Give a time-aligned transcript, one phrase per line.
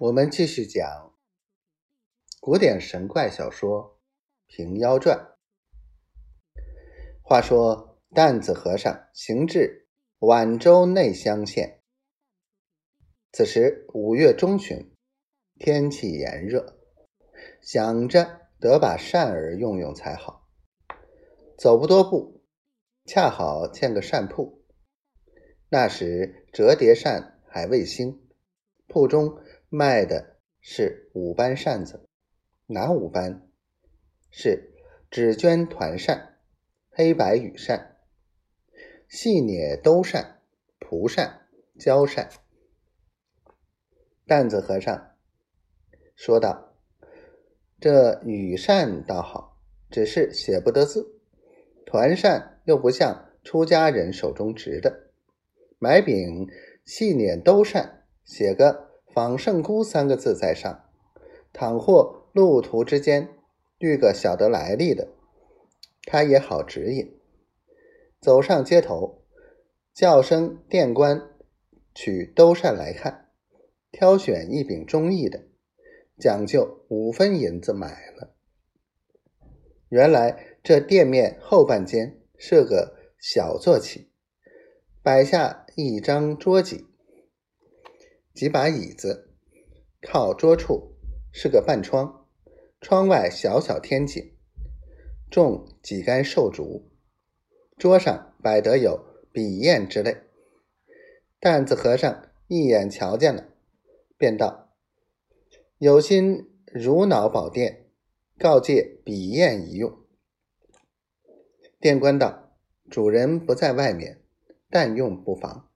[0.00, 1.14] 我们继续讲
[2.40, 4.00] 古典神怪小说
[4.52, 5.16] 《平妖传》。
[7.22, 9.86] 话说，担子和尚行至
[10.18, 11.80] 宛州内乡县，
[13.30, 14.92] 此时五月中旬，
[15.60, 16.76] 天气炎热，
[17.62, 20.50] 想着得把扇儿用用才好。
[21.56, 22.42] 走不多步，
[23.04, 24.64] 恰好见个扇铺。
[25.68, 28.26] 那时折叠扇还未兴，
[28.88, 29.40] 铺中。
[29.76, 32.08] 卖的是五班扇子，
[32.66, 33.50] 哪五班？
[34.30, 34.72] 是
[35.10, 36.38] 纸绢团扇、
[36.90, 37.96] 黑白羽扇、
[39.08, 40.42] 细捻兜扇、
[40.78, 42.30] 蒲扇、胶扇。
[44.24, 45.16] 担子和尚
[46.14, 46.76] 说道
[47.80, 49.60] ：“这羽扇倒好，
[49.90, 51.00] 只是写不得字；
[51.84, 55.10] 团扇又不像出家人手中执的，
[55.80, 56.48] 买柄
[56.84, 60.86] 细捻兜扇，写个。”仿圣姑三个字在上，
[61.52, 63.28] 倘或路途之间
[63.78, 65.06] 遇个晓得来历的，
[66.02, 67.16] 他也好指引。
[68.20, 69.22] 走上街头，
[69.94, 71.30] 叫声店官
[71.94, 73.28] 取兜扇来看，
[73.92, 75.44] 挑选一柄中意的，
[76.18, 78.34] 讲究五分银子买了。
[79.90, 84.10] 原来这店面后半间是个小坐起，
[85.04, 86.88] 摆下一张桌几。
[88.34, 89.30] 几把椅子，
[90.02, 90.96] 靠桌处
[91.32, 92.26] 是个半窗，
[92.80, 94.32] 窗外小小天井，
[95.30, 96.90] 种几竿寿竹，
[97.78, 100.16] 桌上摆得有笔砚之类。
[101.38, 103.48] 担子和尚一眼瞧见了，
[104.18, 104.74] 便道
[105.78, 107.86] ：“有心如脑宝殿，
[108.36, 109.96] 告借笔砚一用。”
[111.78, 112.56] 殿官道
[112.90, 114.20] ：“主人不在外面，
[114.70, 115.68] 但用不妨。”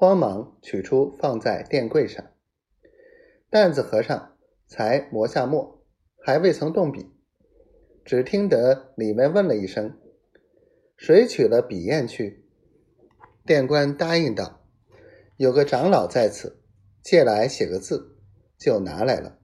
[0.00, 2.24] 慌忙取出，放在垫柜上。
[3.50, 4.36] 担子和尚
[4.68, 5.84] 才磨下墨，
[6.24, 7.10] 还未曾动笔，
[8.04, 9.98] 只听得里面问了一声
[10.96, 12.46] ：“谁取了笔砚去？”
[13.44, 14.64] 店官答应道
[15.36, 16.62] ：“有个长老在此，
[17.02, 18.18] 借来写个字，
[18.56, 19.40] 就拿来了。”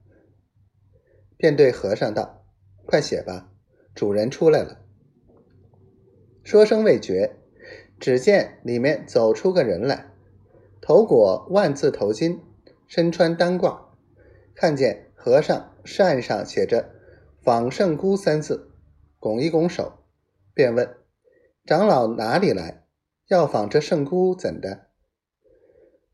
[1.35, 2.45] 便对和尚道
[2.87, 3.51] ：“快写吧，
[3.93, 4.85] 主人出来了。”
[6.45, 7.35] 说声未绝，
[7.99, 10.13] 只见里面走出个人来。
[10.87, 12.41] 头裹万字头巾，
[12.85, 13.75] 身穿单褂，
[14.53, 16.91] 看见和尚扇上写着
[17.41, 18.69] “仿圣姑”三字，
[19.17, 19.93] 拱一拱手，
[20.53, 20.95] 便问
[21.65, 22.85] ：“长老哪里来？
[23.29, 24.85] 要仿这圣姑怎的？”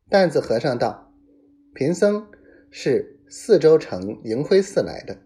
[0.08, 1.12] 担子和尚道
[1.76, 2.30] ：“贫僧
[2.70, 5.18] 是四周城迎辉寺来的，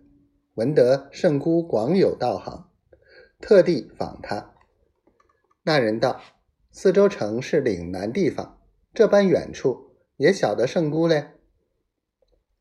[0.54, 2.68] 闻得圣姑广有道行，
[3.40, 4.54] 特地访他。”
[5.62, 6.20] 那人道
[6.72, 8.54] ：“四周城是岭南地方。”
[8.96, 11.32] 这般远处也晓得圣姑嘞？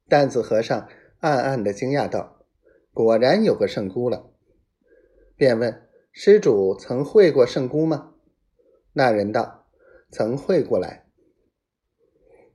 [0.09, 2.45] 担子和尚暗暗的惊讶道
[2.91, 4.33] ：“果然有个圣姑了。”
[5.37, 8.15] 便问：“施主曾会过圣姑吗？”
[8.91, 9.65] 那人道
[10.11, 11.05] ：“曾会过来。”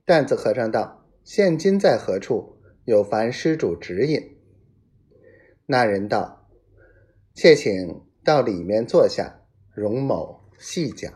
[0.05, 2.61] 担子和尚道：“现今在何处？
[2.85, 4.37] 有烦施主指引。”
[5.65, 6.47] 那人道
[7.33, 9.41] ：“妾请到里面坐下，
[9.73, 11.11] 容某细讲。”